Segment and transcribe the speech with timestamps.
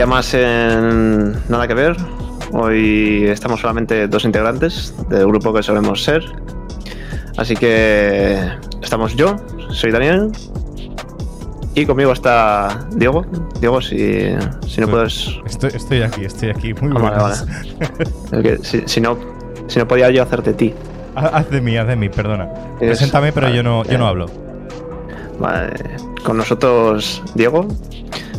[0.00, 1.94] día más en Nada que ver.
[2.52, 6.24] Hoy estamos solamente dos integrantes del grupo que solemos ser.
[7.36, 8.38] Así que
[8.80, 9.36] estamos yo,
[9.68, 10.32] soy Daniel.
[11.74, 13.26] Y conmigo está Diego.
[13.60, 14.30] Diego, si,
[14.66, 15.38] si no puedes.
[15.44, 16.72] Estoy, estoy aquí, estoy aquí.
[16.72, 17.34] Muy Ah,
[18.30, 19.18] vale, que si, si no,
[19.66, 20.72] si no podía yo hacerte ti.
[21.14, 22.44] Ha- Haz de mí, haz de mí, perdona.
[22.80, 24.08] Es- Preséntame, pero vale, yo no, yo no eh.
[24.08, 24.26] hablo.
[25.38, 25.74] Vale.
[26.24, 27.68] Con nosotros, Diego.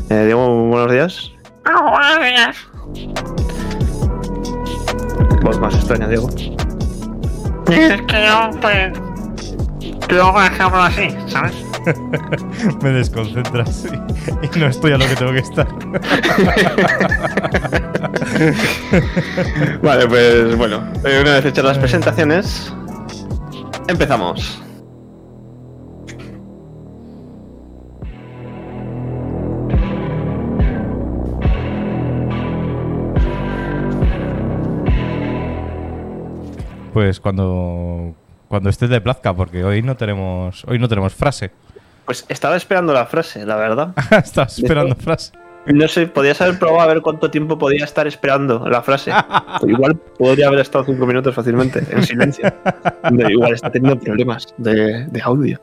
[0.10, 1.32] Eh, Diego, buenos días.
[5.42, 6.30] Voz más extraña, Diego.
[7.70, 8.94] Es que yo, pues.
[10.10, 11.54] Luego hablo así, ¿sabes?
[12.84, 15.68] Me desconcentras y, y no estoy a lo que tengo que estar.
[19.82, 22.74] Vale, pues bueno, eh, una vez hechas las presentaciones,
[23.88, 24.61] empezamos.
[36.94, 38.14] Pues cuando,
[38.48, 41.52] cuando estés de plazca, porque hoy no tenemos, hoy no tenemos frase.
[42.06, 43.94] Pues estaba esperando la frase, la verdad.
[44.12, 45.32] Estás esperando frase.
[45.68, 49.12] No sé, podías haber probado a ver cuánto tiempo podía estar esperando la frase.
[49.68, 52.52] Igual podría haber estado cinco minutos fácilmente, en silencio.
[53.30, 55.60] Igual está teniendo problemas de, de audio.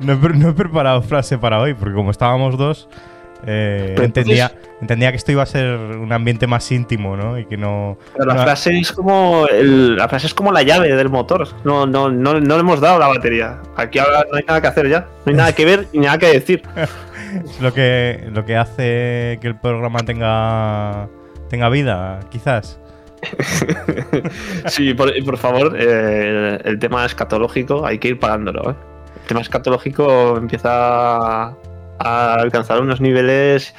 [0.00, 2.88] No he preparado frase para hoy, porque como estábamos dos,
[3.46, 7.38] eh, entendía, entendía que esto iba a ser un ambiente más íntimo, ¿no?
[7.38, 7.98] Y que no.
[8.14, 11.48] Pero la no- frase es como el- la frase es como la llave del motor.
[11.64, 13.60] No, no, no, no le hemos dado la batería.
[13.76, 15.06] Aquí ahora no hay nada que hacer ya.
[15.24, 16.62] No hay nada que ver y nada que decir.
[17.44, 21.08] Es lo que, lo que hace que el programa tenga,
[21.48, 22.78] tenga vida, quizás.
[24.66, 28.70] Sí, por, por favor, eh, el, el tema escatológico hay que ir parándolo.
[28.70, 28.74] ¿eh?
[29.22, 31.54] El tema escatológico empieza
[31.98, 33.74] a, alcanzar unos niveles,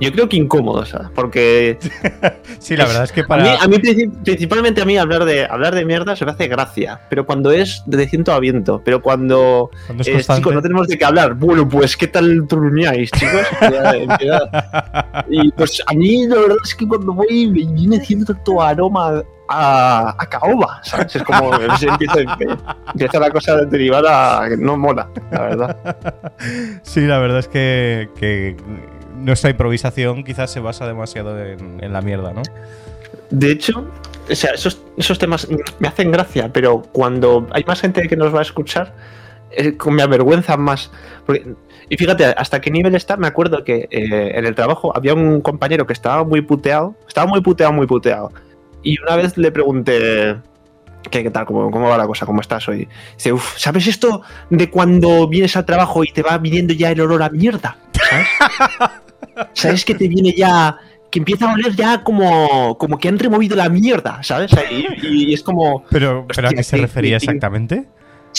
[0.00, 1.78] yo creo que incómodos, porque
[2.58, 3.42] Sí, la verdad es que a para.
[3.44, 6.48] mí, a mí princi- principalmente a mí hablar de hablar de mierda se me hace
[6.48, 10.62] gracia, pero cuando es de ciento a viento, pero cuando cuando es eh, chicos no
[10.62, 13.46] tenemos de qué hablar, bueno pues qué tal turneáis, chicos,
[15.28, 20.14] y pues a mí la verdad es que cuando voy me viene cierto aroma a,
[20.18, 21.16] a caoba, ¿sabes?
[21.16, 22.18] Es como se empieza,
[22.92, 25.76] empieza la cosa a derivar a que no mola, la verdad.
[26.82, 28.56] Sí, la verdad es que, que
[29.16, 32.42] nuestra improvisación quizás se basa demasiado en, en la mierda, ¿no?
[33.30, 33.86] De hecho,
[34.30, 38.34] o sea, esos, esos temas me hacen gracia, pero cuando hay más gente que nos
[38.34, 38.92] va a escuchar,
[39.50, 40.90] eh, me avergüenzan más.
[41.26, 41.54] Porque-
[41.88, 45.40] y fíjate, hasta qué nivel está, me acuerdo que eh, en el trabajo había un
[45.42, 48.32] compañero que estaba muy puteado, estaba muy puteado, muy puteado.
[48.84, 50.36] Y una vez le pregunté,
[51.10, 51.46] ¿qué, qué tal?
[51.46, 52.26] ¿Cómo, ¿Cómo va la cosa?
[52.26, 52.86] ¿Cómo estás hoy?
[53.16, 57.00] Dice, uff, ¿sabes esto de cuando vienes al trabajo y te va viniendo ya el
[57.00, 57.78] olor a mierda?
[57.92, 58.28] ¿Sabes?
[59.54, 60.78] ¿Sabes que te viene ya
[61.10, 64.50] que empieza a oler ya como, como que han removido la mierda, ¿sabes?
[64.70, 65.84] Y, y es como.
[65.88, 67.84] Pero, pero ¿a Hostia, qué se refería exactamente?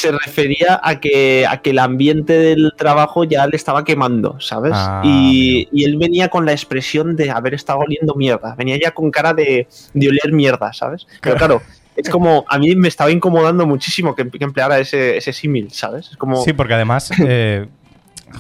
[0.05, 4.73] Se refería a que, a que el ambiente del trabajo ya le estaba quemando, ¿sabes?
[4.75, 8.55] Ah, y, y él venía con la expresión de haber estado oliendo mierda.
[8.55, 11.07] Venía ya con cara de, de oler mierda, ¿sabes?
[11.21, 11.61] Pero claro,
[11.95, 12.45] es como.
[12.47, 16.09] A mí me estaba incomodando muchísimo que, que empleara ese, ese símil, ¿sabes?
[16.11, 16.43] Es como.
[16.43, 17.67] Sí, porque además, eh,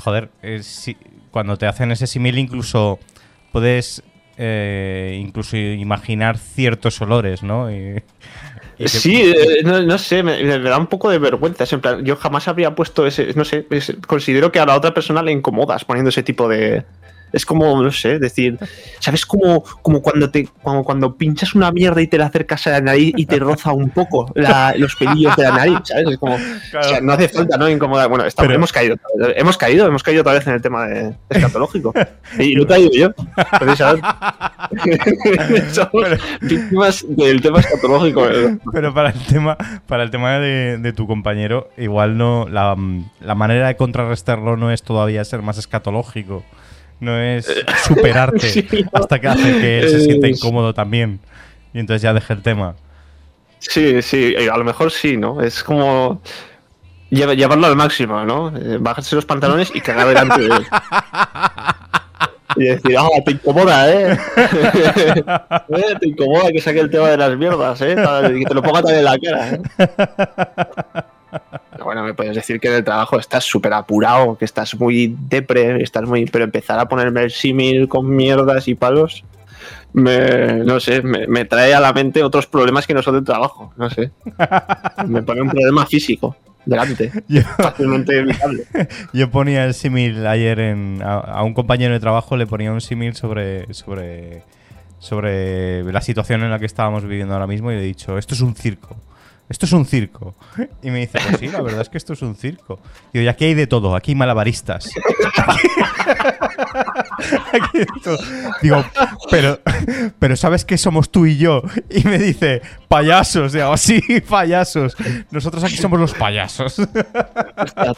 [0.03, 0.61] joder, eh,
[1.31, 2.99] cuando te hacen ese símil incluso
[3.51, 4.03] puedes
[4.37, 7.71] eh, incluso imaginar ciertos olores, ¿no?
[7.71, 8.03] Y-
[8.77, 11.63] Sí, eh, no, no sé, me, me da un poco de vergüenza.
[11.63, 13.33] es en plan, yo jamás habría puesto ese.
[13.33, 13.65] No sé,
[14.07, 16.83] considero que a la otra persona le incomodas poniendo ese tipo de.
[17.35, 18.57] Es como, no sé, decir.
[18.99, 19.25] ¿Sabes?
[19.25, 22.81] Como, como cuando te como cuando pinchas una mierda y te la acercas a la
[22.81, 26.07] nariz y te roza un poco la- los pelillos de la nariz, ¿sabes?
[26.11, 26.35] Es como.
[26.35, 27.69] O sea, no hace falta, ¿no?
[27.69, 28.07] Incomodar.
[28.09, 28.95] Bueno, estamos- Pero- hemos caído.
[29.35, 31.93] Hemos caído, hemos caído otra vez en el tema de escatológico.
[32.39, 33.09] Y lo he caído yo.
[35.71, 36.07] Somos
[36.41, 38.57] víctimas del tema escatológico, ¿verdad?
[38.71, 39.57] Pero para el tema,
[39.87, 42.47] para el tema de, de tu compañero, igual no.
[42.49, 42.75] La,
[43.21, 46.43] la manera de contrarrestarlo no es todavía ser más escatológico.
[46.99, 47.45] No es
[47.85, 48.89] superarte Sí, no.
[48.93, 51.19] hasta que hace que él se sienta Es- incómodo también.
[51.73, 52.75] Y entonces ya deje el tema.
[53.59, 55.41] Sí, sí, eh, a lo mejor sí, ¿no?
[55.41, 56.21] Es como
[57.11, 58.49] lle- llevarlo al máximo, ¿no?
[58.55, 60.65] Eh, Bajarse los pantalones y cagar delante de él.
[62.57, 64.17] Y decir, ah, te incomoda, ¿eh?
[65.69, 67.95] Eh, Te incomoda que saque el tema de las mierdas, ¿eh?
[67.95, 69.61] Que te lo ponga también en la cara, ¿eh?
[71.85, 75.83] Bueno, me puedes decir que en el trabajo estás súper apurado, que estás muy depre,
[75.83, 76.25] estás muy...
[76.25, 79.23] Pero empezar a ponerme el símil con mierdas y palos,
[79.93, 83.23] me, no sé, me, me trae a la mente otros problemas que no son del
[83.23, 84.11] trabajo, no sé.
[85.07, 86.35] Me pone un problema físico.
[86.65, 87.11] delante.
[87.27, 88.65] Yo, Fácilmente evitable.
[89.13, 92.81] yo ponía el símil ayer en, a, a un compañero de trabajo, le ponía un
[92.81, 94.41] símil sobre, sobre,
[94.97, 98.33] sobre la situación en la que estábamos viviendo ahora mismo y le he dicho, esto
[98.33, 98.97] es un circo.
[99.47, 100.35] Esto es un circo.
[100.81, 102.79] Y me dice, pues sí, la verdad es que esto es un circo.
[103.13, 104.89] Digo, y aquí hay de todo, aquí hay malabaristas.
[107.51, 108.17] Aquí hay de todo.
[108.61, 108.85] Digo,
[109.29, 109.59] pero,
[110.19, 111.63] pero ¿sabes qué somos tú y yo?
[111.89, 113.53] Y me dice, payasos.
[113.53, 114.95] Digo, sí, payasos.
[115.31, 116.75] Nosotros aquí somos los payasos.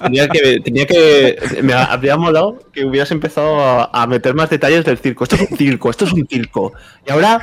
[0.02, 1.60] Tenía que, tenía que.
[1.64, 5.24] Me habría molado que hubieras empezado a, a meter más detalles del circo.
[5.24, 6.74] Esto es un circo, esto es un circo.
[7.06, 7.42] Y ahora,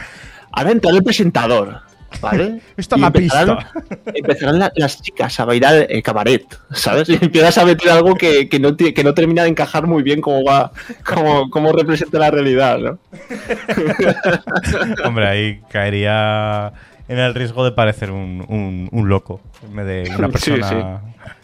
[0.53, 1.81] ahora entra el presentador,
[2.21, 2.61] ¿vale?
[2.77, 3.73] Esta es Y la empezarán- pista.
[4.15, 7.09] Empezarán la- las chicas a bailar el cabaret, ¿sabes?
[7.09, 10.21] Y empiezas a meter algo que, que no, que no termina de encajar muy bien
[10.21, 10.73] cómo va,
[11.05, 12.99] cómo, cómo representa la realidad, ¿no?
[15.05, 16.73] Hombre, ahí caería
[17.09, 21.01] en el riesgo de parecer un, un- un loco en vez de una Sí, persona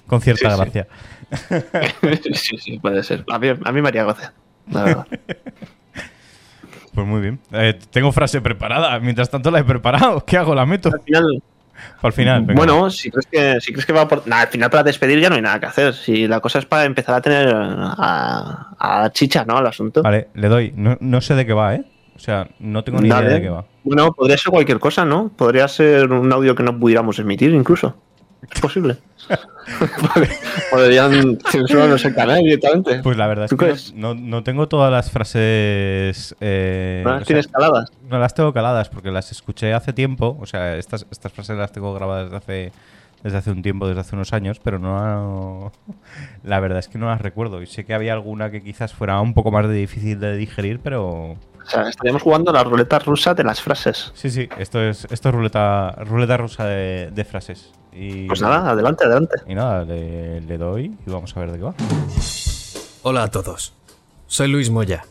[0.07, 0.61] con cierta Sí, sí.
[0.61, 0.87] gracia.
[2.35, 3.25] sí, sí, puede ser.
[3.31, 4.33] A mí, a mí me haría gracia,
[4.71, 5.07] la verdad.
[7.01, 7.39] Pues muy bien.
[7.53, 8.99] Eh, tengo frase preparada.
[9.01, 10.23] Mientras tanto la he preparado.
[10.27, 10.55] ¿Qué hago?
[10.55, 10.91] ¿La meto?
[12.03, 12.59] Al final, venga.
[12.59, 14.27] Bueno, si crees que, si crees que va por.
[14.27, 15.95] Nah, al final para despedir ya no hay nada que hacer.
[15.95, 19.59] Si la cosa es para empezar a tener a, a chicha, ¿no?
[19.59, 20.03] El asunto.
[20.03, 20.75] Vale, le doy.
[20.77, 21.85] No, no sé de qué va, ¿eh?
[22.15, 23.29] O sea, no tengo ni Dale.
[23.29, 23.65] idea de qué va.
[23.83, 25.31] Bueno, podría ser cualquier cosa, ¿no?
[25.35, 27.97] Podría ser un audio que no pudiéramos emitir, incluso.
[28.53, 28.97] Es posible.
[30.71, 33.01] Podrían censurarnos el canal directamente.
[33.03, 36.35] Pues la verdad es ¿Tú que no, no- no tengo todas las frases.
[36.41, 37.91] eh, ¿No las sea, tienes caladas?
[38.09, 40.37] no las tengo caladas porque las escuché hace tiempo.
[40.41, 42.73] O sea, estas, estas frases las tengo grabadas desde hace,
[43.23, 45.73] desde hace un tiempo, desde hace unos años, pero no.
[46.45, 47.63] La verdad es que no las recuerdo.
[47.63, 50.81] Y sé que había alguna que quizás fuera un poco más de difícil de digerir,
[50.81, 51.33] pero.
[51.33, 54.11] O sea, estaríamos jugando a la ruleta rusa de las frases.
[54.15, 57.71] Sí, sí, esto es, esto es ruleta, ruleta rusa de, de frases.
[57.93, 59.37] Y, Pues nada, adelante, adelante.
[59.47, 61.75] Y nada, le, le doy y vamos a ver de qué va.
[63.03, 63.75] Hola a todos.
[64.27, 65.05] Soy Luis Moya.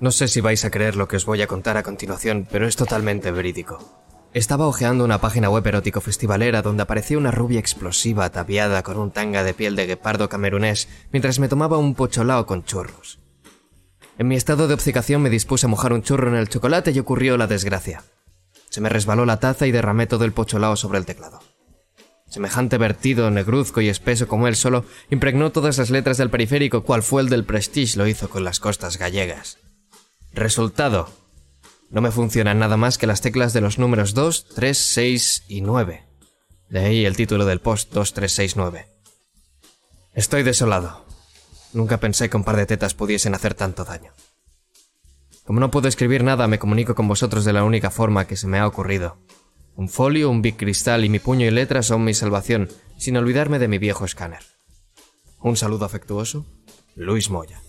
[0.00, 2.66] No sé si vais a creer lo que os voy a contar a continuación, pero
[2.66, 3.78] es totalmente verídico.
[4.32, 9.10] Estaba hojeando una página web erótico festivalera donde aparecía una rubia explosiva ataviada con un
[9.10, 13.18] tanga de piel de guepardo camerunés mientras me tomaba un pocholao con churros.
[14.18, 17.00] En mi estado de obcecación me dispuse a mojar un churro en el chocolate y
[17.00, 18.04] ocurrió la desgracia.
[18.68, 21.40] Se me resbaló la taza y derramé todo el pocholao sobre el teclado.
[22.28, 27.02] Semejante vertido, negruzco y espeso como él solo, impregnó todas las letras del periférico, cual
[27.02, 29.58] fue el del Prestige lo hizo con las costas gallegas.
[30.32, 31.19] Resultado.
[31.90, 35.60] No me funcionan nada más que las teclas de los números 2, 3, 6 y
[35.60, 36.06] 9.
[36.68, 38.86] De ahí el título del post 2369.
[40.14, 41.04] Estoy desolado.
[41.72, 44.12] Nunca pensé que un par de tetas pudiesen hacer tanto daño.
[45.44, 48.46] Como no puedo escribir nada, me comunico con vosotros de la única forma que se
[48.46, 49.18] me ha ocurrido.
[49.74, 53.58] Un folio, un big cristal y mi puño y letra son mi salvación, sin olvidarme
[53.58, 54.44] de mi viejo escáner.
[55.40, 56.46] Un saludo afectuoso,
[56.94, 57.60] Luis Moya.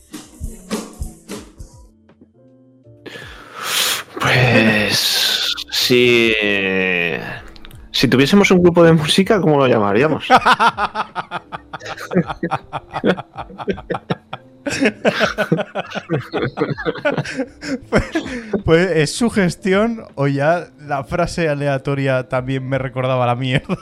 [4.21, 5.53] Pues.
[5.71, 6.33] Si.
[7.93, 10.25] Si tuviésemos un grupo de música, ¿cómo lo llamaríamos?
[18.65, 23.77] Pues es su gestión o ya la frase aleatoria también me recordaba la mierda.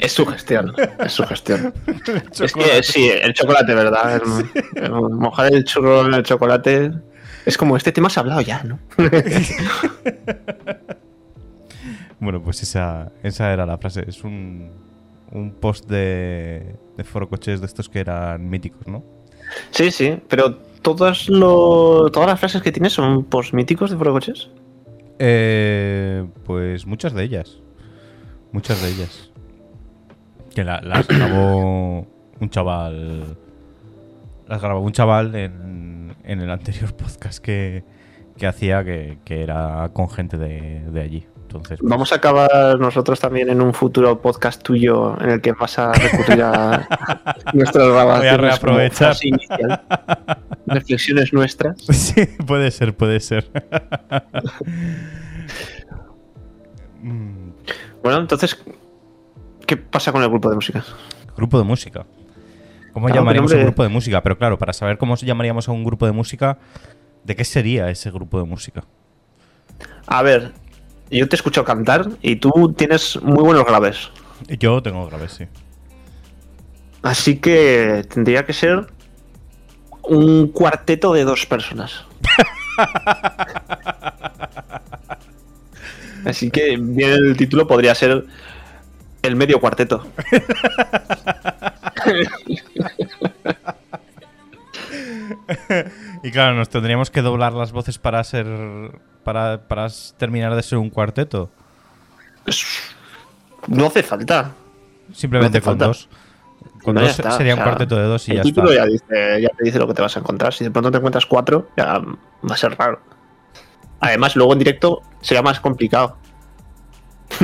[0.00, 0.72] es su gestión.
[1.04, 1.72] Es su gestión.
[2.40, 4.16] Es que sí, el chocolate, ¿verdad?
[4.74, 6.92] El- el mojar el churro en el chocolate.
[7.46, 8.78] Es como este tema se ha hablado ya, ¿no?
[12.20, 14.04] Bueno, pues esa, esa era la frase.
[14.06, 14.70] Es un,
[15.32, 19.02] un post de, de foro coches de estos que eran míticos, ¿no?
[19.70, 24.50] Sí, sí, pero todas, lo, todas las frases que tienes son posmíticos de Forocoches.
[25.18, 27.58] Eh, pues muchas de ellas.
[28.52, 29.30] Muchas de ellas.
[30.54, 32.06] Que la- las grabó
[32.38, 33.36] un chaval.
[34.46, 37.84] Las grabó un chaval en, en el anterior podcast que,
[38.36, 41.26] que hacía, que, que era con gente de, de allí.
[41.42, 45.52] Entonces, pues, Vamos a acabar nosotros también en un futuro podcast tuyo en el que
[45.52, 46.88] vas a recurrir a
[47.52, 48.30] nuestras grabaciones.
[48.36, 49.08] como reaprovechar.
[49.14, 49.82] frase inicial.
[50.66, 51.76] Reflexiones nuestras.
[51.92, 53.50] Sí, puede ser, puede ser.
[57.02, 57.50] Mm,
[58.02, 58.62] Bueno, entonces,
[59.66, 60.84] ¿qué pasa con el grupo de música?
[61.36, 62.06] grupo de música.
[62.92, 64.22] ¿Cómo Claro, llamaríamos a un grupo de música?
[64.22, 66.58] Pero claro, para saber cómo llamaríamos a un grupo de música,
[67.24, 68.84] ¿de qué sería ese grupo de música?
[70.06, 70.52] A ver,
[71.10, 74.10] yo te escucho cantar y tú tienes muy buenos graves.
[74.48, 75.44] Yo tengo graves, sí.
[77.02, 78.86] Así que tendría que ser
[80.02, 82.04] un cuarteto de dos personas.
[86.24, 88.24] Así que bien el título podría ser
[89.22, 90.06] El medio cuarteto.
[96.22, 98.46] Y claro, nos tendríamos que doblar las voces para ser.
[99.24, 99.86] para, para
[100.18, 101.50] terminar de ser un cuarteto.
[103.68, 104.52] No hace falta.
[105.12, 105.86] Simplemente No hace con falta.
[105.86, 106.08] dos.
[106.82, 108.84] Con No, dos está, sería o un cuarteto de dos y el ya título está.
[108.84, 110.52] ya, dice, ya te dice lo que te vas a encontrar.
[110.54, 113.00] Si de pronto te encuentras cuatro, ya va a ser raro.
[114.00, 116.16] Además, luego en directo sería más complicado.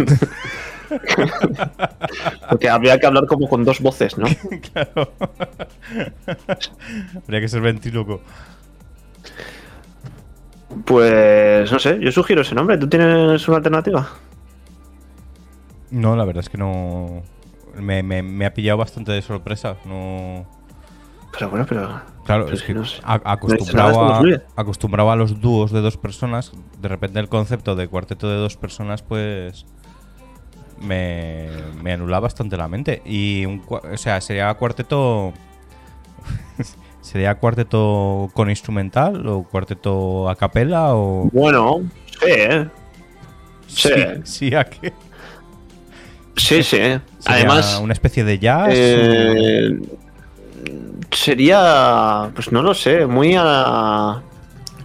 [2.50, 4.26] Porque habría que hablar como con dos voces, ¿no?
[4.72, 5.12] Claro.
[7.24, 8.20] Habría que ser ventríloco.
[10.84, 12.76] Pues no sé, yo sugiero ese nombre.
[12.78, 14.08] ¿Tú tienes una alternativa?
[15.90, 17.22] No, la verdad es que no.
[17.76, 19.76] Me, me- me ha pillado bastante de sorpresa.
[19.86, 20.46] No.
[21.32, 22.00] Pero bueno, pero.
[22.24, 23.00] Claro, pero es que no sé.
[23.04, 23.14] a,
[24.56, 28.56] acostumbrado a los dúos de dos personas, de repente el concepto de cuarteto de dos
[28.58, 29.64] personas, pues
[30.80, 31.48] me,
[31.82, 33.02] me anula bastante la mente.
[33.04, 35.32] Y un, o sea, sería cuarteto.
[37.00, 41.30] ¿Sería cuarteto con instrumental o cuarteto a capela o.?
[41.32, 42.68] Bueno, sí, ¿eh?
[43.66, 43.90] Sí.
[44.24, 44.92] sí, ¿a qué?
[46.36, 46.76] Sí, sí.
[46.76, 48.68] ¿Sería Además, una especie de jazz.
[48.72, 49.80] eh,
[51.10, 54.20] sería, pues no lo sé, muy a,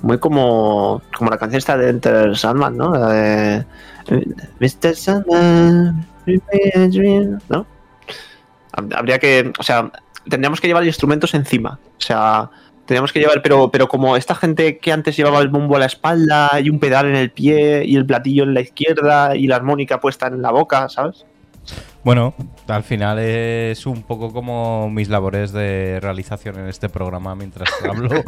[0.01, 2.95] muy como, como la canción esta de Enter Sandman, ¿no?
[2.95, 3.65] La de
[4.59, 4.95] Mr.
[4.95, 7.65] Sandman, give me a dream", ¿no?
[8.73, 9.91] Hab- Habría que, o sea,
[10.29, 12.49] tendríamos que llevar instrumentos encima, o sea,
[12.85, 15.85] tendríamos que llevar, pero, pero como esta gente que antes llevaba el bombo a la
[15.85, 19.55] espalda y un pedal en el pie y el platillo en la izquierda y la
[19.57, 21.25] armónica puesta en la boca, ¿sabes?
[22.03, 22.33] Bueno,
[22.67, 28.09] al final es un poco como mis labores de realización en este programa mientras hablo.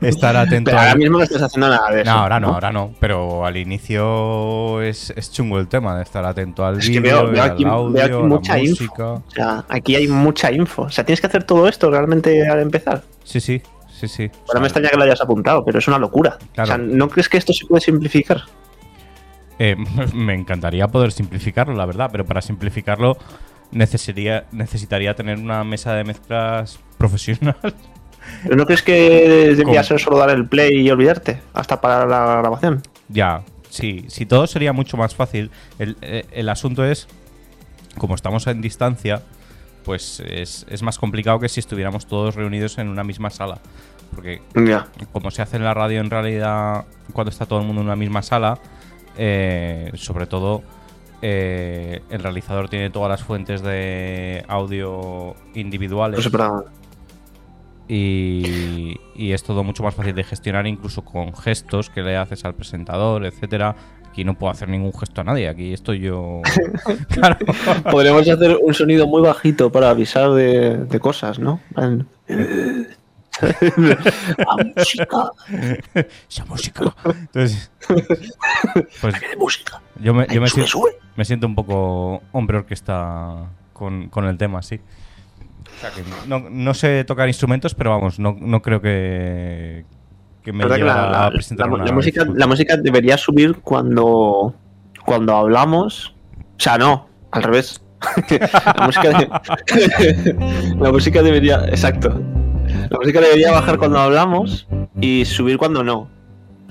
[0.00, 2.10] Estar atento Pero ahora al- mismo no estás haciendo nada de eso.
[2.10, 2.94] No, ahora no, ahora no.
[3.00, 7.28] Pero al inicio es, es chungo el tema de estar atento al Es que vídeo,
[7.30, 8.84] veo- al aquí- veo audio, aquí a la mucha info.
[9.26, 10.82] O sea, aquí hay mucha info.
[10.82, 13.02] O sea, tienes que hacer todo esto realmente al empezar.
[13.24, 14.30] Sí, sí, sí, sí.
[14.44, 16.38] O Ahora me extraña que lo hayas apuntado, pero es una locura.
[16.54, 16.64] Claro.
[16.64, 18.42] O sea, ¿no crees que esto se puede simplificar?
[19.62, 19.76] Eh,
[20.14, 23.16] me encantaría poder simplificarlo, la verdad, pero para simplificarlo
[23.70, 27.56] necesitaría, necesitaría tener una mesa de mezclas profesional.
[28.42, 31.40] ¿Pero no crees que debería ser solo dar el play y olvidarte?
[31.54, 32.82] Hasta para la grabación.
[33.08, 35.50] Ya, sí, si todo sería mucho más fácil.
[35.78, 37.06] El, eh, el asunto es,
[37.98, 39.22] como estamos en distancia,
[39.84, 43.60] pues es, es más complicado que si estuviéramos todos reunidos en una misma sala.
[44.14, 44.88] Porque Ya.
[45.12, 47.96] como se hace en la radio en realidad cuando está todo el mundo en una
[47.96, 48.58] misma sala,
[49.16, 50.62] eh, sobre todo
[51.22, 56.42] eh, el realizador tiene todas las fuentes de audio individuales Pues,
[57.88, 62.44] y, y es todo mucho más fácil de gestionar incluso con gestos que le haces
[62.44, 63.74] al presentador, etcétera.
[64.08, 66.40] Aquí no puedo hacer ningún gesto a nadie, aquí estoy yo.
[67.08, 67.36] claro.
[67.90, 71.60] Podríamos hacer un sonido muy bajito para avisar de, de cosas, ¿no?
[71.76, 72.06] En-
[73.40, 75.30] La música.
[76.28, 76.94] Esa música.
[77.06, 77.70] Entonces,
[79.00, 79.80] pues ¿Qué de música?
[80.00, 80.90] yo me, yo me Sube, siento, sube.
[81.16, 84.80] me siento un poco hombre orquesta con, con el tema, sí.
[85.76, 89.84] O sea que no, no sé tocar instrumentos, pero vamos, no, no creo que,
[90.42, 94.54] que me La la, a presentar la- música, la música debería subir cuando,
[95.04, 96.14] cuando hablamos.
[96.56, 97.82] O sea, no, al revés.
[98.76, 101.64] la, música de- la música debería.
[101.68, 102.20] Exacto.
[102.90, 104.66] La música debería bajar cuando hablamos
[105.00, 106.08] y subir cuando no.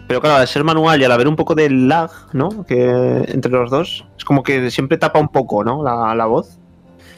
[0.08, 2.66] Pero claro, al ser manual y al haber un poco de lag, ¿no?
[2.66, 5.84] Que entre los dos, es como que siempre tapa un poco, ¿no?
[5.84, 6.58] La, la voz.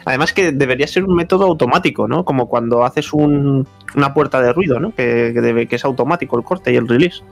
[0.05, 2.23] Además que debería ser un método automático, ¿no?
[2.25, 4.93] Como cuando haces un- una puerta de ruido, ¿no?
[4.93, 7.23] Que, que debe- que es automático el corte y el release.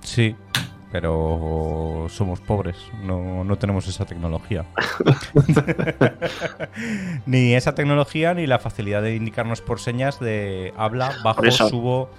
[0.00, 0.34] Sí,
[0.94, 4.64] pero somos pobres, no, no tenemos esa tecnología.
[7.26, 12.10] ni esa tecnología ni la facilidad de indicarnos por señas de habla, bajo, subo.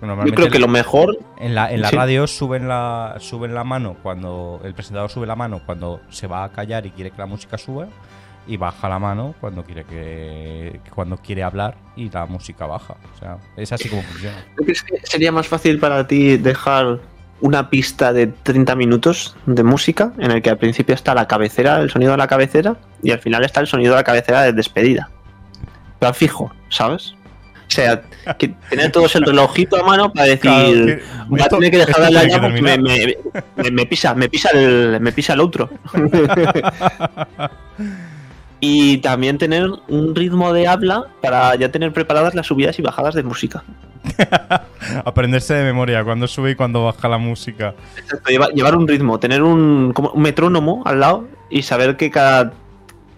[0.00, 1.96] Yo Normalmente creo que lo mejor en la, en la Sí.
[1.96, 6.44] radio suben la, suben la mano cuando el presentador sube la mano cuando se va
[6.44, 7.88] a callar y quiere que la música suba
[8.46, 12.94] y baja la mano cuando quiere que cuando quiere hablar y la música baja.
[13.16, 14.36] O sea, es así como funciona.
[14.56, 17.00] ¿No crees que sería más fácil para ti dejar
[17.42, 21.80] una pista de 30 minutos de música en el que al principio está la cabecera,
[21.80, 24.52] el sonido de la cabecera, y al final está el sonido de la cabecera de
[24.54, 25.10] despedida?
[25.98, 27.14] Pero fijo, ¿sabes?
[27.68, 28.02] O sea,
[28.38, 32.06] que tener todos el relojito a mano para decir, va a tener que dejar de
[32.06, 33.16] hablar ya porque me, me-
[33.56, 35.70] me- me pisa, me pisa el, me pisa el otro.
[38.64, 43.12] y también tener un ritmo de habla para ya tener preparadas las subidas y bajadas
[43.16, 43.64] de música.
[45.04, 47.74] Aprenderse de memoria cuando sube y cuando baja la música.
[47.96, 52.10] Exacto, lleva- llevar un ritmo, tener un, como un metrónomo al lado y saber que
[52.12, 52.52] cada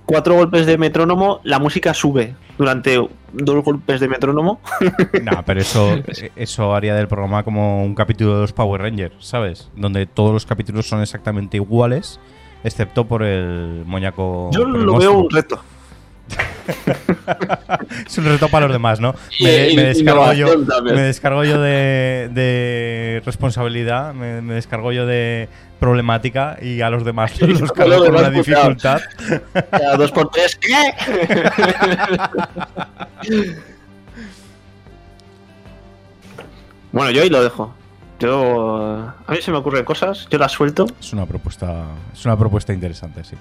[0.07, 2.97] cuatro golpes de metrónomo la música sube durante
[3.33, 4.61] dos golpes de metrónomo.
[5.23, 5.99] No, pero eso,
[6.37, 9.71] eso haría del programa como un capítulo de los Power Rangers, ¿sabes?
[9.77, 12.19] Donde todos los capítulos son exactamente iguales,
[12.65, 14.51] excepto por el moñaco.
[14.53, 15.63] Yo lo veo un reto.
[18.07, 19.15] Es un reto para los demás, ¿no?
[19.41, 20.47] Me, y me descargo yo,
[20.83, 27.05] me descargo yo de, de responsabilidad, me, me descargo yo de problemática y a los
[27.05, 29.03] demás los a cargo los con una dificultad.
[29.71, 30.73] Cada dos por tres, ¿qué?
[36.93, 37.75] bueno, yo ahí lo dejo.
[38.21, 39.13] Yo.
[39.27, 40.87] A mí se me ocurren cosas, yo las suelto.
[41.01, 43.37] Es una propuesta, es una propuesta interesante, sí.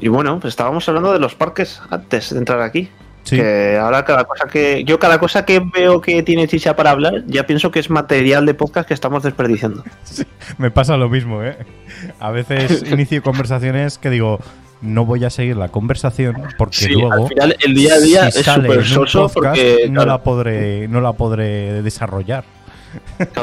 [0.00, 2.88] Y bueno, pues estábamos hablando de los parques antes de entrar aquí.
[3.24, 3.36] Sí.
[3.36, 4.84] Que ahora cada cosa que.
[4.84, 8.46] Yo cada cosa que veo que tiene chicha para hablar, ya pienso que es material
[8.46, 9.84] de podcast que estamos desperdiciando.
[10.58, 11.58] Me pasa lo mismo, ¿eh?
[12.20, 14.38] A veces inicio conversaciones que digo,
[14.80, 18.30] no voy a seguir la conversación porque Sí, luego al final el día a día
[18.30, 21.12] si es sale súper en un soso podcast, porque no claro, la podré no la
[21.12, 22.44] podré desarrollar.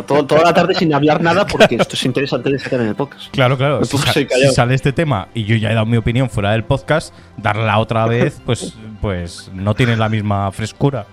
[0.06, 2.96] Todo- toda la tarde sin hablar nada porque esto es interesante de sacar en el
[2.96, 3.30] podcast.
[3.32, 3.84] Claro, claro.
[3.86, 4.14] Si, sa-
[4.54, 8.06] sale este tema y yo ya he dado mi opinión fuera del podcast, darla otra
[8.08, 11.06] vez, pues, pues no tiene la misma frescura.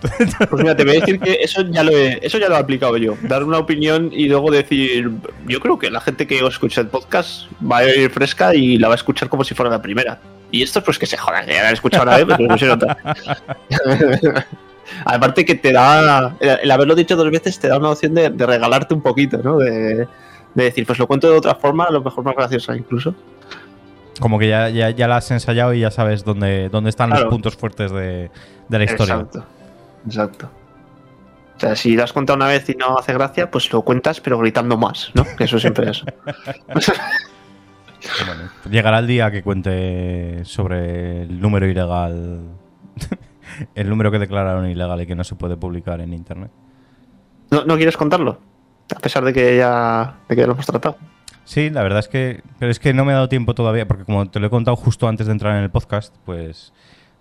[0.00, 2.58] Pues mira, te voy a decir que eso ya lo he, eso ya lo he
[2.58, 3.14] aplicado yo.
[3.22, 5.10] Dar una opinión y luego decir,
[5.46, 8.88] yo creo que la gente que escucha el podcast va a ir fresca y la
[8.88, 10.18] va a escuchar como si fuera la primera.
[10.50, 12.56] Y esto pues que se jodan, que ya la han escuchado una vez, pero no
[12.58, 12.96] se nota.
[15.04, 18.46] Aparte que te da, el haberlo dicho dos veces te da una opción de, de
[18.46, 19.58] regalarte un poquito, ¿no?
[19.58, 20.06] De,
[20.54, 23.14] de decir, pues lo cuento de otra forma, a lo mejor más graciosa incluso.
[24.20, 27.26] Como que ya, ya, ya la has ensayado y ya sabes dónde, dónde están Claro.
[27.26, 28.30] los puntos fuertes de,
[28.68, 29.14] de la historia.
[29.14, 29.44] Exacto.
[30.06, 30.50] Exacto.
[31.56, 34.20] O sea, si lo has contado una vez y no hace gracia, pues lo cuentas,
[34.20, 35.24] pero gritando más, ¿no?
[35.36, 36.02] Que eso siempre es.
[38.26, 42.42] Bueno, llegará el día que cuente sobre el número ilegal.
[43.74, 46.50] el número que declararon ilegal y que no se puede publicar en internet.
[47.50, 48.38] ¿No, no quieres contarlo?
[48.94, 50.96] A pesar de que ya, de que ya lo hemos tratado.
[51.44, 52.42] Sí, la verdad es que.
[52.58, 54.76] Pero es que no me ha dado tiempo todavía, porque como te lo he contado
[54.76, 56.72] justo antes de entrar en el podcast, pues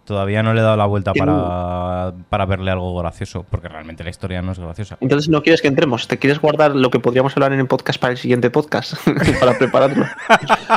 [0.04, 4.04] todavía no le he dado la vuelta ¿Quién- para, para verle algo gracioso, porque realmente
[4.06, 4.98] la historia no es graciosa.
[5.02, 6.08] Entonces no quieres que entremos.
[6.08, 8.94] ¿Te quieres guardar lo que podríamos hablar en el podcast para el siguiente podcast?
[9.40, 10.06] para prepararlo.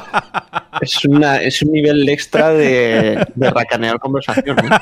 [0.80, 4.56] es, una, es un nivel extra de, de racanear conversación.
[4.56, 4.78] ¿no?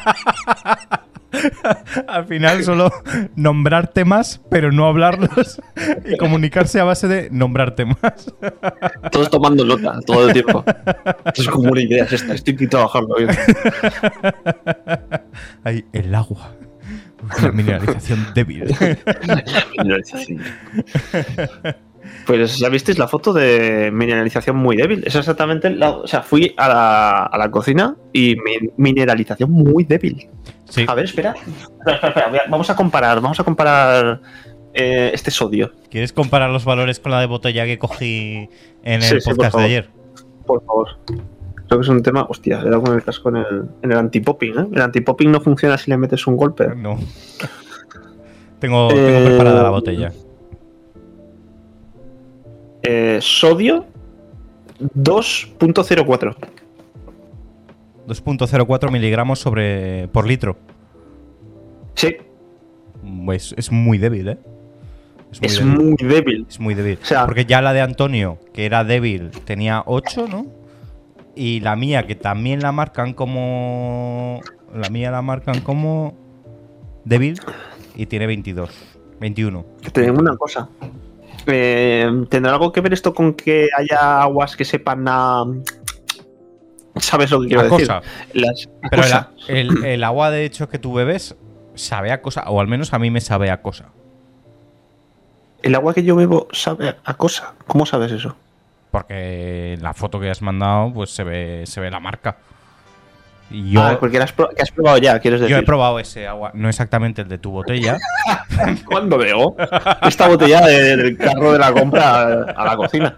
[2.08, 2.90] Al final solo
[3.36, 5.60] nombrar temas, pero no hablarlos
[6.06, 8.34] y comunicarse a base de nombrar temas.
[9.12, 10.64] Todos tomando nota todo el tiempo.
[11.34, 12.34] Es como una idea es esta.
[12.34, 13.16] Estoy aquí trabajando.
[13.16, 13.30] bien.
[15.64, 16.54] Ahí, el agua.
[17.40, 18.74] Una mineralización débil.
[22.28, 25.02] Pues ya visteis la foto de mineralización muy débil.
[25.06, 25.90] Es exactamente la.
[25.90, 30.28] O sea, fui a la, a la cocina y mi- mineralización muy débil.
[30.68, 30.84] Sí.
[30.86, 31.34] A ver, espera.
[31.34, 32.42] Espera, espera, espera.
[32.50, 33.20] Vamos a comparar.
[33.22, 34.20] Vamos a comparar
[34.74, 35.72] eh, este sodio.
[35.90, 38.50] ¿Quieres comparar los valores con la de botella que cogí
[38.84, 39.90] en el Sí, sí, por podcast de ayer?
[40.46, 40.88] Por favor.
[41.06, 42.26] Creo que es un tema.
[42.28, 44.66] Hostia, era con el casco en el, en el antipopping, ¿eh?
[44.74, 46.66] El antipopping no funciona si le metes un golpe.
[46.76, 46.98] No.
[48.58, 50.12] Tengo, tengo Eh, preparada la botella.
[52.90, 53.84] Eh, sodio
[54.80, 56.34] 2.04.
[58.06, 60.56] 2.04 miligramos sobre, por litro.
[61.94, 62.16] Sí,
[63.26, 64.38] Pues es muy débil, ¿eh?
[65.30, 65.76] Es muy es débil.
[65.76, 66.46] muy débil.
[66.48, 66.98] Es muy débil.
[67.02, 70.46] O sea- Porque ya la de Antonio, que era débil, tenía 8, ¿no?
[71.34, 74.40] Y la mía, que también la marcan como.
[74.74, 76.14] La mía la marcan como.
[77.04, 77.38] débil
[77.94, 78.70] y tiene 22.
[79.20, 79.64] 21.
[79.92, 80.68] Te digo una cosa.
[81.50, 85.44] Eh, ¿Tendrá algo que ver esto con que haya aguas que sepan a.
[86.96, 87.88] ¿Sabes lo que quiero decir?
[88.34, 89.30] Las Pero cosa.
[89.48, 91.36] el, el- el agua, de hecho, que tú bebes
[91.74, 93.86] sabe a cosa, o al menos a mí me sabe a cosa.
[95.62, 97.54] El agua que yo bebo sabe a cosa.
[97.66, 98.36] ¿Cómo sabes eso?
[98.90, 102.38] Porque en la foto que has mandado, pues se ve, se ve la marca.
[103.50, 105.56] Yo, Ah, porque has, pro- que has probado ya, quieres decir.
[105.56, 107.96] yo he probado ese agua, no exactamente el de tu botella,
[108.84, 109.56] ¿Cuándo veo?
[110.02, 113.14] Esta botella de- del carro de la compra a, la cocina.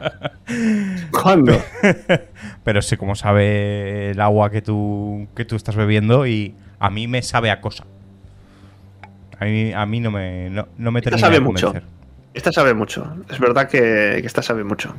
[1.11, 1.61] ¿Cuándo?
[2.65, 7.09] pero sé cómo sabe el agua que tú, que tú estás bebiendo y a mí
[7.09, 7.85] me sabe a cosa.
[9.39, 11.75] A mí, a mí no me, no, no me Esta termina sabe de mucho.
[12.35, 13.17] Esta sabe mucho.
[13.31, 14.95] Es verdad que, que esta sabe mucho.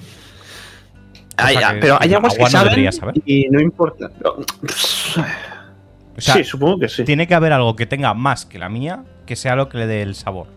[1.44, 3.16] Hay- que- pero hay que aguas agua que saben saber.
[3.26, 4.10] y no importa.
[4.24, 7.04] O sea, sí, supongo que sí.
[7.04, 9.88] Tiene que haber algo que tenga más que la mía, que sea lo que le
[9.88, 10.48] dé el sabor.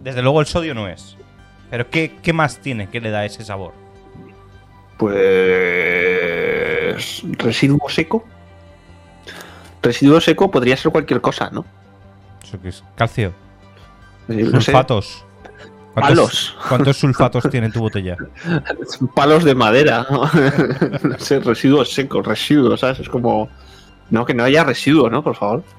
[0.00, 1.16] Desde luego el sodio no es.
[1.70, 3.72] Pero ¿qué, qué más tiene que le da ese sabor?
[6.92, 7.22] Pues.
[7.38, 8.24] Residuo seco.
[9.82, 11.64] Residuo seco podría ser cualquier cosa, ¿no?
[12.42, 12.84] ¿Eso qué es?
[12.96, 13.32] Calcio.
[14.28, 14.72] Eh, sé,
[15.94, 16.16] Sulfatos.
[16.16, 16.56] Palos.
[16.68, 18.16] ¿Cuántos sulfatos tiene tu botella?
[19.14, 20.06] palos de madera.
[21.02, 21.18] ¿no?
[21.18, 23.00] sé, residuos secos, residuos, ¿sabes?
[23.00, 23.48] Es como.
[24.10, 25.22] No, que no haya residuo, ¿no?
[25.22, 25.62] Por favor.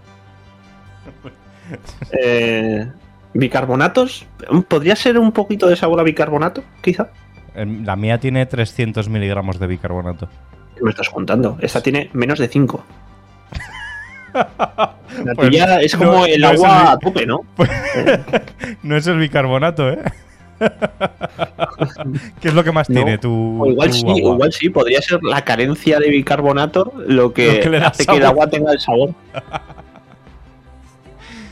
[2.12, 2.86] Eh,
[3.34, 4.28] bicarbonatos.
[4.68, 7.10] ¿Podría ser un poquito de sabor a bicarbonato, quizá?
[7.56, 10.28] La mía tiene 300 miligramos de bicarbonato.
[10.76, 11.58] ¿Qué me estás contando?
[11.62, 12.84] Esta tiene menos de 5.
[14.34, 15.50] La Pues
[15.82, 17.42] es como no- el no agua el- a tope, ¿no?
[18.84, 20.00] No es el bicarbonato, ¿eh?
[22.40, 24.18] ¿Qué es lo que más No, tiene tu, O igual tu sí, agua?
[24.34, 28.48] igual sí, podría ser la carencia de bicarbonato lo que, Lo hace que el agua
[28.48, 29.10] tenga el sabor.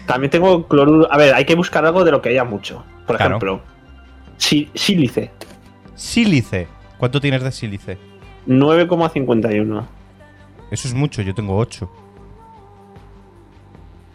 [0.06, 1.08] También tengo cloruro.
[1.12, 2.84] A ver, hay que buscar algo de lo que haya mucho.
[3.08, 3.32] Por Claro.
[3.38, 3.62] ejemplo,
[4.38, 5.32] sí- sílice,
[5.96, 6.68] Sílice.
[6.98, 7.98] ¿Cuánto tienes de sílice?
[8.48, 9.84] 9,51.
[10.72, 11.92] Eso es mucho, yo tengo 8.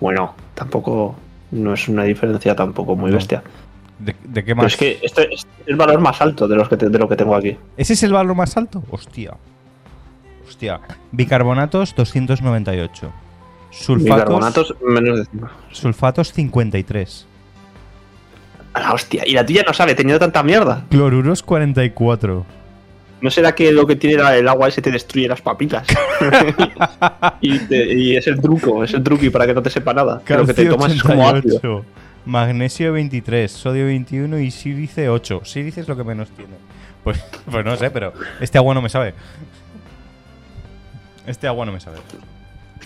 [0.00, 1.16] Bueno, tampoco.
[1.52, 3.16] No es una diferencia tampoco muy No.
[3.18, 3.42] bestia.
[3.98, 4.72] ¿De, de qué Pero más?
[4.72, 7.16] es que este es el valor más alto de, los que te- de lo que
[7.16, 7.56] tengo aquí.
[7.76, 8.82] ¿Ese es el valor más alto?
[8.90, 9.34] Hostia.
[10.46, 10.80] Hostia.
[11.12, 13.12] Bicarbonatos 298.
[13.70, 15.48] Sulfatos, Bicarbonatos menos de 5.
[15.72, 17.26] sulfatos 53.
[18.74, 19.22] A la hostia.
[19.26, 20.84] Y la tuya no sabe, teniendo tanta mierda.
[20.90, 22.44] Cloruros 44.
[23.20, 25.86] ¿No será que lo que tiene el agua ese te destruye las papitas?
[27.40, 30.20] y, te- y es el truco, es el truqui para que no te sepa nada.
[30.24, 31.56] Que lo que te tomas es como ácido.
[31.56, 31.84] 88.
[32.26, 35.42] Magnesio 23, sodio 21 y sílice 8.
[35.44, 36.54] Sílice es lo que menos tiene.
[37.04, 37.18] Pues,
[37.50, 39.14] pues no sé, pero este agua no me sabe.
[41.26, 41.98] Este agua no me sabe.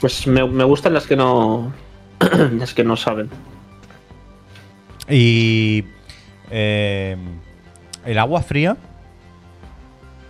[0.00, 1.72] Pues me, me gustan las que no.
[2.58, 3.28] las que no saben.
[5.08, 5.84] Y.
[6.50, 7.16] eh,
[8.06, 8.76] el agua fría.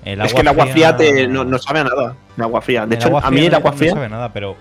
[0.04, 2.16] El es que el agua fría te, no, no sabe a nada.
[2.36, 2.86] El agua fría.
[2.86, 3.92] De El hecho, agua a mí el no- agua no fría.
[3.92, 4.56] sabe nada, pero.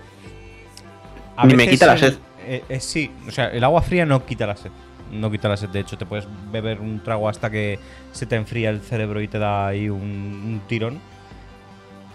[1.36, 2.14] a Ni me quita la sed.
[2.46, 4.70] eh, eh, sí, o sea, el agua fría no quita la sed.
[5.12, 5.70] No quita la sed.
[5.70, 7.78] De hecho, te puedes beber un trago hasta que
[8.12, 11.00] se te enfría el cerebro y te da ahí un, un tirón.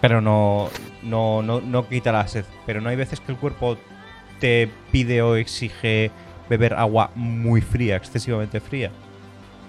[0.01, 0.69] Pero no,
[1.03, 2.45] no, no, no quita la sed.
[2.65, 3.77] Pero no hay veces que el cuerpo
[4.39, 6.11] te pide o exige
[6.49, 8.91] beber agua muy fría, excesivamente fría.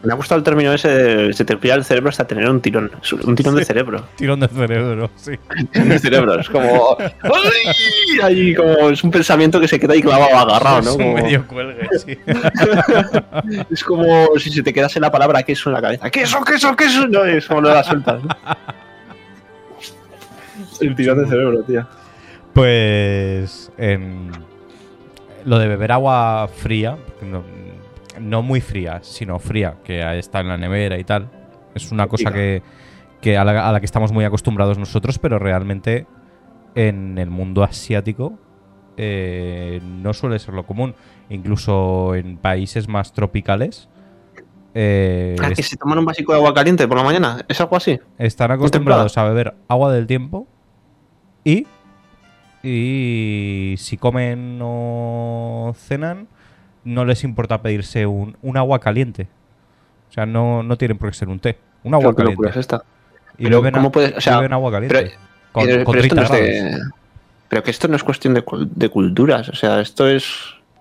[0.03, 2.61] Me ha gustado el término ese de se te enfría el cerebro hasta tener un
[2.61, 2.91] tirón.
[3.25, 4.05] Un tirón de cerebro.
[4.17, 5.33] Tirón de cerebro, sí.
[5.73, 6.39] de cerebro.
[6.39, 6.97] Es como.
[7.01, 8.21] ¡Ay!
[8.23, 10.91] Ahí como es un pensamiento que se queda ahí clavado, agarrado, ¿no?
[10.91, 12.19] Es Como- medio cuelgue, sí.
[13.71, 16.11] Es como si se te quedase la palabra queso en la cabeza.
[16.11, 17.09] ¡Queso, queso, queso!
[17.09, 18.23] No, es como no la sueltas.
[18.23, 18.29] ¿no?
[20.81, 21.87] El tirón de cerebro, tío.
[22.53, 24.31] Pues en
[25.45, 27.43] lo de beber agua fría, no,
[28.21, 31.29] no muy fría, sino fría, que está en la nevera y tal,
[31.75, 32.63] es una cosa que,
[33.21, 36.07] que a, la, a la que estamos muy acostumbrados nosotros, pero realmente
[36.75, 38.39] en el mundo asiático
[38.97, 40.95] eh, no suele ser lo común.
[41.29, 43.89] Incluso en países más tropicales
[44.75, 47.45] eh, Ah, que es- se toman un básico de agua caliente por la mañana.
[47.49, 47.99] ¿Es algo así?
[48.19, 50.47] están acostumbrados a beber agua del tiempo
[51.45, 51.67] y,
[52.63, 56.29] y si comen o cenan,
[56.87, 59.29] no les importa pedirse un, un agua caliente.
[60.09, 61.59] O sea, no, no tienen por qué ser un té.
[61.83, 62.49] Un agua Pero caliente.
[62.51, 62.83] es esta.
[63.39, 64.97] Y beben, ¿cómo a- puedes- o sea, agua caliente.
[64.97, 65.11] pero-
[65.53, 66.79] con, Pero, con pero esto 30 no de.
[67.49, 68.45] Pero que esto no es cuestión de,
[68.75, 69.49] de culturas.
[69.49, 70.27] O sea, esto es.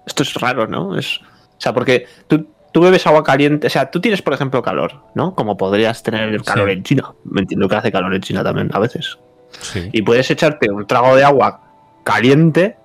[0.06, 0.98] Esto es raro, ¿no?
[0.98, 1.20] Es.
[1.22, 3.68] O sea, porque tú, tú bebes agua caliente.
[3.68, 5.34] O sea, tú tienes, por ejemplo, calor, ¿no?
[5.36, 6.74] Como podrías tener el calor Sí.
[6.74, 7.04] en China.
[7.24, 9.18] Me entiendo que hace calor en China también, a veces.
[9.62, 9.90] Sí.
[9.94, 11.62] Y puedes echarte un trago de agua
[12.04, 12.78] caliente.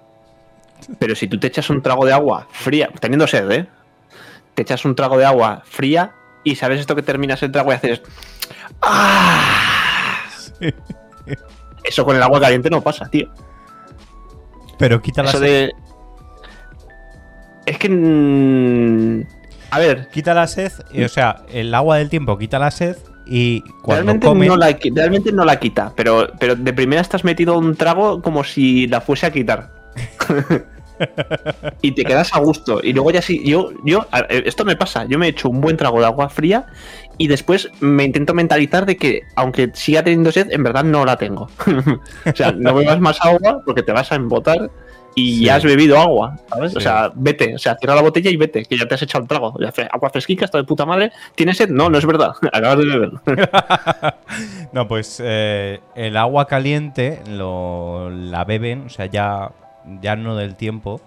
[0.99, 3.67] Pero si tú te echas un trago de agua fría, teniendo sed, ¿eh?
[4.55, 6.13] Te echas un trago de agua fría
[6.45, 8.03] y sabes esto que terminas el trago y haces.
[8.83, 9.55] ¡Ah!
[11.85, 13.29] Eso con el agua caliente no pasa, tío.
[14.79, 15.47] Pero quita la Eso sed.
[15.47, 15.73] de.
[17.67, 17.89] Es que.
[17.89, 19.23] mm,
[19.71, 22.97] A ver, Quita la sed, y, o sea, el agua del tiempo quita la sed
[23.27, 24.49] y cuando realmente, comen...
[24.49, 28.43] no la, realmente no la quita, pero, pero de primera estás metido un trago como
[28.43, 29.71] si la fuese a quitar.
[31.83, 32.81] y te quedas a gusto.
[32.83, 35.77] Y luego ya sí, yo, yo, eh, esto me pasa, yo me echo un buen
[35.77, 36.67] trago de agua fría
[37.19, 41.17] y después me intento mentalizar de que aunque siga teniendo sed, en verdad no la
[41.17, 41.49] tengo.
[42.27, 44.71] o sea, no bebas más agua porque te vas a embotar
[45.15, 45.45] y Sí.
[45.45, 46.77] ya has bebido agua, ¿sabes?
[46.77, 49.23] O sea, vete, o sea, cierra la botella y vete, que ya te has echado
[49.23, 49.53] el trago.
[49.91, 51.11] Agua fresquica, está de puta madre.
[51.35, 51.69] ¿Tienes sed?
[51.69, 52.33] No, no es verdad.
[52.53, 53.11] Acabas de beber.
[54.73, 59.51] no, pues eh, el agua caliente lo, la beben, o sea, ya,
[60.01, 61.01] ya no del tiempo,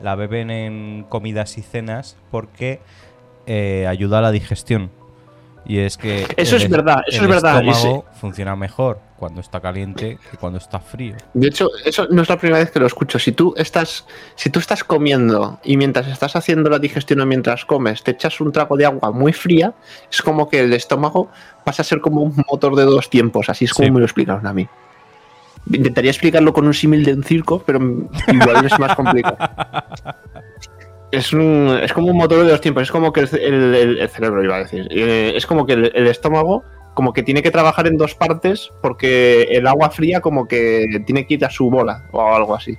[0.00, 2.80] la beben en comidas y cenas porque
[3.46, 4.90] eh, ayuda a la digestión.
[5.68, 6.26] Y es que.
[6.36, 10.36] Eso el- es verdad, eso el es verdad, estómago funciona mejor cuando está caliente que
[10.36, 11.16] cuando está frío.
[11.34, 13.18] De hecho, eso no es la primera vez que lo escucho.
[13.18, 17.64] Si tú estás, si tú estás comiendo y mientras estás haciendo la digestión o mientras
[17.64, 19.74] comes, te echas un trago de agua muy fría,
[20.08, 21.30] es como que el estómago
[21.64, 23.48] pasa a ser como un motor de dos tiempos.
[23.48, 23.90] Así es como Sí.
[23.90, 24.68] me lo explicaron a mí.
[25.72, 29.36] Intentaría explicarlo con un símil de un circo, pero igual es más complicado.
[31.10, 32.82] Es, un- es como un motor de dos tiempos.
[32.84, 34.86] Es como que el, el- cerebro, iba a decir.
[34.90, 36.62] Eh, es como que el, el estómago
[36.94, 41.26] como que tiene que trabajar en dos partes porque el agua fría como que tiene
[41.26, 42.76] que ir a su bola o algo así.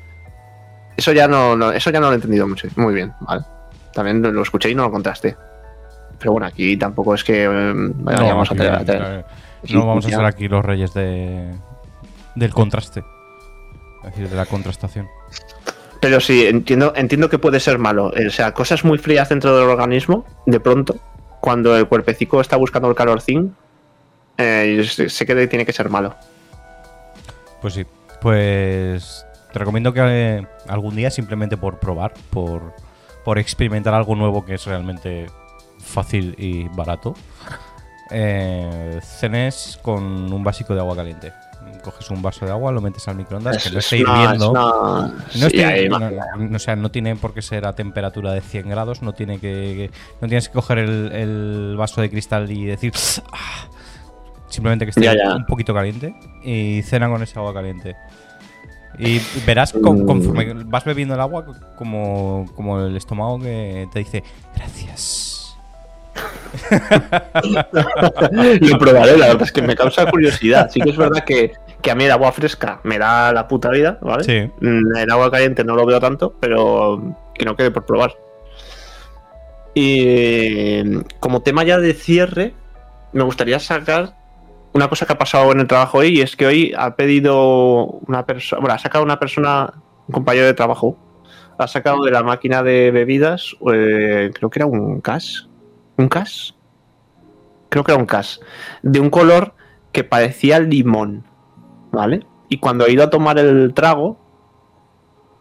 [0.95, 2.67] Eso ya no, no- eso ya no lo he entendido mucho.
[2.75, 3.43] Muy bien, vale.
[3.93, 5.35] También lo escuché y no lo contrasté.
[6.19, 7.73] Pero bueno, aquí tampoco es que eh,
[8.19, 9.25] vayamos a tener-
[9.73, 11.51] no vamos a ser aquí los reyes de
[12.37, 13.03] del contraste.
[14.03, 15.07] Es decir, de la contrastación.
[15.99, 18.11] Pero sí, entiendo, entiendo que puede ser malo.
[18.15, 20.97] O sea, cosas muy frías dentro del organismo, de pronto,
[21.41, 23.55] cuando el cuerpecico está buscando el calorcín,
[24.37, 26.15] eh, sé sé que tiene que ser malo.
[27.61, 27.85] Pues sí.
[28.21, 32.73] Pues te recomiendo que eh, algún día, simplemente por probar, por,
[33.23, 35.27] por experimentar algo nuevo que es realmente
[35.79, 37.15] fácil y barato,
[38.11, 41.33] eh, cenes con un básico de agua caliente.
[41.83, 44.53] Coges un vaso de agua, lo metes al microondas, que no esté hirviendo.
[44.53, 45.07] No,
[46.59, 49.89] sea, no tiene por qué ser a temperatura de 100 grados, no tiene que,
[50.21, 52.91] no tienes que coger el, el vaso de cristal y decir
[53.31, 53.67] "Ah".
[54.49, 55.35] simplemente que esté Ya, ya.
[55.35, 57.95] un poquito caliente y cena con ese agua caliente.
[58.99, 60.05] Y verás con- Mm.
[60.07, 61.45] conforme vas bebiendo el agua
[61.77, 64.23] como, como el estómago que te dice
[64.55, 65.26] gracias.
[68.61, 70.69] Lo probaré, la verdad es que me causa curiosidad.
[70.71, 73.69] Sí que es verdad que, que a mí el agua fresca me da la puta
[73.69, 74.23] vida, ¿vale?
[74.23, 74.51] Sí.
[74.61, 78.15] Mm, El agua caliente no lo veo tanto, pero que no quede por probar.
[79.73, 82.53] Y como tema ya de cierre,
[83.13, 84.15] me gustaría sacar
[84.73, 87.85] una cosa que ha pasado en el trabajo hoy, y es que hoy ha pedido
[88.07, 89.73] una persona, bueno, ha sacado una persona,
[90.07, 90.97] un compañero de trabajo,
[91.57, 95.46] ha sacado de la máquina de bebidas, eh, creo que era un cas,
[95.97, 96.55] un cas,
[97.69, 98.39] creo que era un cas,
[98.81, 99.55] de un color
[99.91, 101.25] que parecía limón,
[101.91, 102.25] ¿vale?
[102.49, 104.19] Y cuando ha ido a tomar el trago,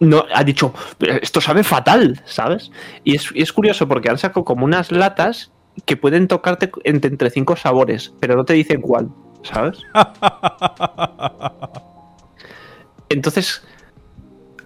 [0.00, 2.70] no, ha dicho, "Pero esto sabe fatal, ¿sabes?
[3.04, 5.52] Y es, y es curioso porque han sacado como unas latas
[5.84, 9.10] que pueden tocarte entre, entre cinco sabores, pero no te dicen cuál,
[9.42, 9.78] ¿sabes?
[13.08, 13.62] Entonces,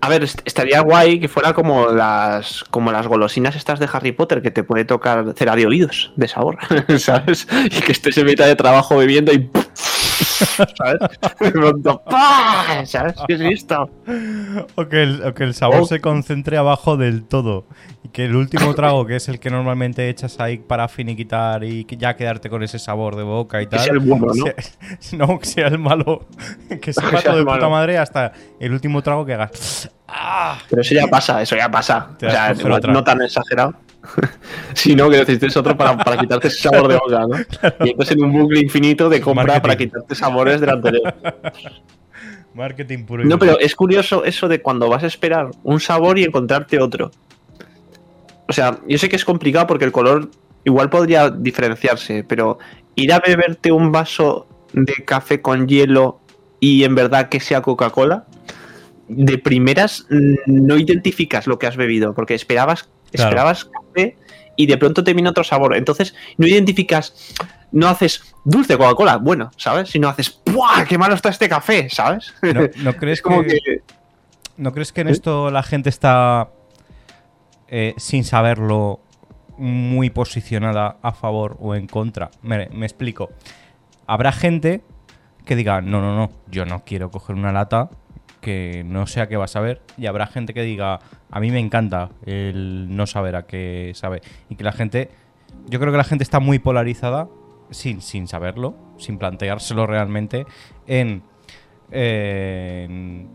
[0.03, 4.13] a ver, est- estaría guay que fuera como las como las golosinas estas de Harry
[4.13, 6.59] Potter que te puede tocar cera de oídos de sabor,
[6.99, 7.47] ¿sabes?
[7.67, 9.51] Y que estés en mitad de trabajo bebiendo y
[10.31, 11.01] ¿sabes?
[11.41, 12.85] De pronto, ¡pah!
[12.87, 13.15] ¿sabes?
[13.27, 13.91] ¿Qué es esto?
[14.77, 15.87] O que el, o que el sabor Oh.
[15.87, 17.67] se concentre abajo del todo.
[18.05, 21.85] Y que el último trago, que es el que normalmente echas ahí para finiquitar y
[21.85, 23.81] que ya quedarte con ese sabor de boca y tal.
[23.81, 24.45] sea el bueno, ¿no?
[24.45, 24.55] sea-
[25.19, 26.27] no, que sea el malo.
[26.81, 29.91] Que sepa sea todo de puta madre hasta el último trago que hagas.
[30.09, 30.59] ¡Ah!
[30.69, 32.11] Pero eso ya pasa, eso ya pasa.
[32.17, 32.53] O sea,
[32.89, 33.75] no tan exagerado.
[34.75, 37.37] Si no, que necesites otro para, para quitarte ese sabor de boca, ¿no?
[37.87, 39.63] Y entras en un bucle infinito de compra Marketing.
[39.63, 41.15] para quitarte sabores del anterior.
[42.55, 46.19] Marketing puro y No, pero es curioso eso de cuando vas a esperar un sabor
[46.19, 47.11] y encontrarte otro.
[48.49, 50.31] O sea, yo sé que es complicado porque el color
[50.65, 52.59] igual podría diferenciarse, pero
[52.97, 56.19] ir a beberte un vaso de café con hielo
[56.59, 58.27] y en verdad que sea Coca-Cola,
[59.09, 60.07] de primeras
[60.47, 63.29] no identificas lo que has bebido, porque esperabas, Claro.
[63.31, 63.71] esperabas
[64.57, 65.77] y de pronto te viene otro sabor.
[65.77, 67.35] Entonces no identificas,
[67.73, 69.91] no haces dulce Coca-Cola, bueno, ¿sabes?
[69.91, 70.85] Sino haces, ¡buah!
[70.87, 71.89] ¡Qué malo está este café!
[71.91, 72.35] ¿Sabes?
[72.43, 73.83] ¿No, no crees es como que, que
[74.57, 75.13] ¿No crees que en ¿Eh?
[75.13, 76.51] esto la gente está,
[77.69, 79.01] eh, sin saberlo,
[79.57, 82.31] muy posicionada a favor o en contra?
[82.43, 83.31] Me, me explico.
[84.07, 84.83] Habrá gente
[85.45, 87.91] que diga, no, no, no, yo no quiero coger una lata
[88.41, 89.81] que no sé a qué va a saber.
[89.97, 91.01] Y habrá gente que diga,
[91.31, 94.23] a mí me encanta el no saber a qué sabe.
[94.49, 95.11] Y que la gente,
[95.69, 97.29] yo creo que la gente está muy polarizada,
[97.71, 100.47] sin, sin saberlo, sin planteárselo realmente,
[100.87, 101.23] en,
[101.91, 103.29] eh, en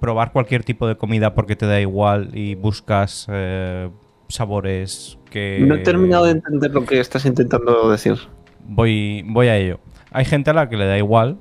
[0.00, 3.90] probar cualquier tipo de comida porque te da igual y buscas eh,
[4.28, 5.58] sabores que...
[5.60, 8.16] no he terminado de entender lo que estás intentando decir.
[8.64, 9.80] Voy, voy a ello.
[10.10, 11.38] Hay gente a la que le da igual.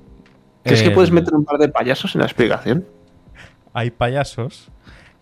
[0.63, 2.85] ¿Crees que puedes meter un par de payasos en la explicación?
[3.77, 4.71] Hay payasos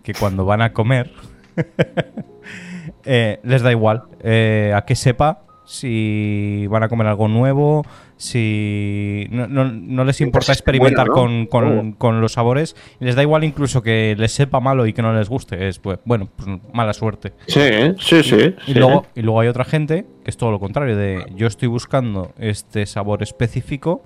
[0.02, 1.12] que cuando van a comer
[3.06, 7.84] eh, les da igual eh, a qué sepa, si van a comer algo nuevo,
[8.18, 11.48] si no, no- no les importa Pues experimentar bueno, ¿no?
[11.50, 15.02] con, con- con los sabores, les da igual incluso que les sepa malo y que
[15.02, 17.34] no les guste, es pues bueno, pues mala suerte.
[17.48, 17.62] Sí,
[18.00, 18.56] sí, sí.
[18.68, 18.80] Y sí.
[18.80, 22.32] luego, y luego hay otra gente que es todo lo contrario, de yo estoy buscando
[22.40, 24.04] este sabor específico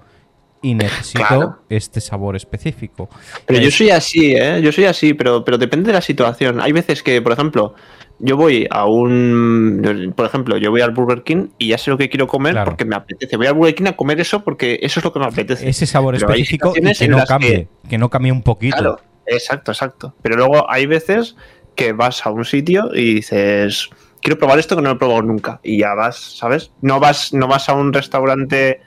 [0.61, 1.59] y necesito Claro.
[1.69, 3.09] este sabor específico.
[3.45, 4.61] Pero Es- yo soy así, ¿eh?
[4.61, 6.59] Yo soy así, pero, pero depende de la situación.
[6.61, 7.75] Hay veces que, por ejemplo,
[8.19, 10.13] yo voy a un.
[10.15, 12.71] Por ejemplo, yo voy al Burger King y ya sé lo que quiero comer Claro.
[12.71, 13.37] porque me apetece.
[13.37, 15.69] Voy al Burger King a comer eso porque eso es lo que me apetece.
[15.69, 17.97] ese sabor Pero específico y que no cambie, que...
[17.97, 18.75] no cambie un poquito.
[18.75, 20.13] Claro, exacto, exacto.
[20.21, 21.37] Pero luego hay veces
[21.75, 23.89] que vas a un sitio y dices.
[24.21, 25.61] Quiero probar esto que no he probado nunca.
[25.63, 26.73] Y ya vas, ¿sabes?
[26.81, 28.81] No vas, no vas a un restaurante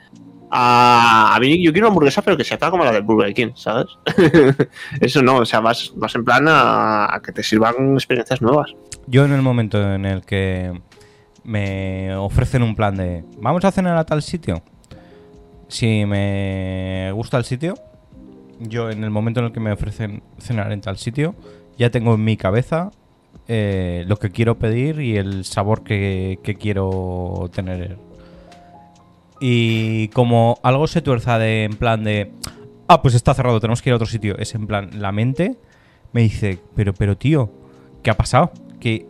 [0.53, 1.35] a.
[1.35, 3.51] A mí, yo quiero una hamburguesa, pero que sea tal como la del Burger King,
[3.55, 3.87] ¿sabes?
[5.01, 8.73] Eso no, o sea, vas, en plan a, que te sirvan experiencias nuevas.
[9.07, 10.79] Yo en el momento en el que
[11.43, 14.61] me ofrecen un plan de vamos a cenar a tal sitio,
[15.67, 17.73] si me gusta el sitio,
[18.59, 21.35] yo en el momento en el que me ofrecen cenar en tal sitio,
[21.77, 22.91] ya tengo en mi cabeza
[23.47, 27.97] eh, lo que quiero pedir y el sabor que quiero tener.
[29.45, 32.31] Y como algo se tuerza de en plan de
[32.87, 35.57] ah, pues está cerrado, tenemos que ir a otro sitio, es en plan la mente
[36.13, 37.51] me dice, pero pero tío,
[38.03, 38.53] ¿qué ha pasado?
[38.79, 39.05] Que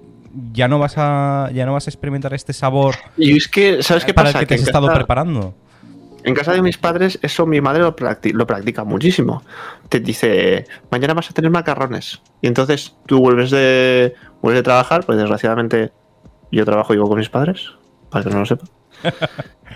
[0.51, 4.05] ya no vas a ya no vas a experimentar este sabor Y es que, ¿sabes
[4.05, 4.39] qué para pasa?
[4.39, 5.53] el que te has estado preparando.
[6.23, 9.43] En casa de mis padres, eso mi madre lo practica muchísimo.
[9.89, 12.23] Te dice, mañana vas a tener macarrones.
[12.41, 15.91] Y entonces tú vuelves de, vuelves de trabajar, pues desgraciadamente
[16.51, 17.69] yo trabajo y vivo con mis padres,
[18.09, 18.65] para que no lo sepa.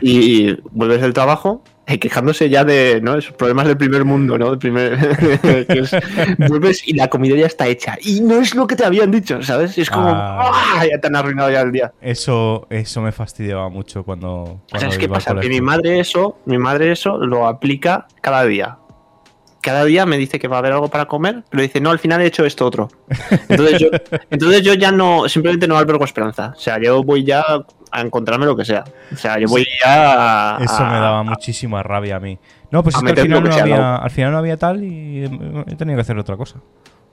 [0.01, 3.17] Y vuelves del trabajo eh, quejándose ya de ¿no?
[3.17, 4.49] esos problemas del primer mundo, ¿no?
[4.49, 4.97] Del primer,
[5.67, 5.95] que es-
[6.49, 7.95] vuelves y la comida ya está hecha.
[8.01, 9.77] Y no es lo que te habían dicho, ¿sabes?
[9.77, 10.51] Es como, Ah.
[10.79, 10.85] ¡ah!
[10.85, 11.93] ya te han arruinado ya el día.
[12.01, 15.47] Eso eso me fastidiaba mucho cuando, O sea, cuando es que iba al pasa que
[15.49, 18.77] mi madre eso, mi madre eso lo aplica cada día.
[19.67, 21.99] Cada día me dice que va a haber algo para comer, pero dice, no, al
[21.99, 22.87] final he hecho esto otro.
[23.49, 23.87] Entonces yo,
[24.29, 26.53] entonces yo ya no, simplemente no albergo esperanza.
[26.55, 27.43] O sea, yo voy ya
[27.91, 28.85] a encontrarme lo que sea.
[29.11, 32.39] O sea, yo voy ya a, Eso me daba a- muchísima rabia a mí.
[32.71, 33.95] No, pues es que al final, no sea, había, ¿no?
[33.97, 36.61] al final no había tal y he tenido que hacer otra cosa.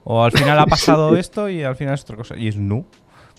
[0.04, 2.36] O al final ha pasado esto y al final es otra cosa.
[2.36, 2.84] Y es no.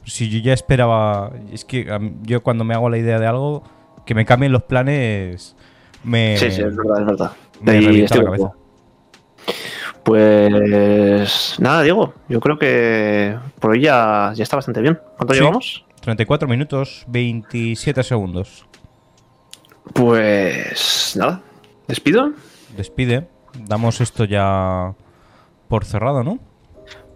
[0.04, 1.32] Si yo ya esperaba.
[1.54, 1.88] Es que
[2.24, 3.64] yo cuando me hago la idea de algo,
[4.06, 5.56] que me cambien los planes,
[6.04, 7.32] me, Sí, sí, es verdad, es verdad.
[7.62, 8.52] me estoy la cabeza.
[10.06, 15.00] Pues nada, Diego, yo creo que por hoy ya, ya está bastante bien.
[15.18, 15.40] ¿Cuánto Sí.
[15.40, 15.86] llevamos?
[16.02, 18.68] 34 minutos, 27 segundos.
[19.94, 21.42] Pues nada,
[21.88, 22.32] despido.
[22.78, 23.28] Despide.
[23.68, 24.94] Damos esto ya
[25.68, 26.40] por cerrado, ¿no?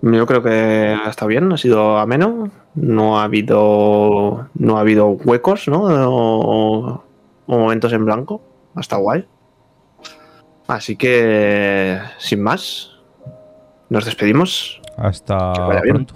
[0.02, 5.67] Yo creo que está bien, ha sido ameno, no ha habido no ha habido huecos,
[5.67, 5.84] ¿no?
[5.84, 7.04] O,
[7.45, 8.41] o momentos en blanco,
[8.75, 9.25] hasta guay.
[10.69, 12.91] Así que sin más,
[13.89, 14.79] nos despedimos.
[14.97, 16.13] Hasta pronto.